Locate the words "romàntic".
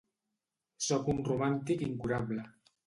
1.29-1.87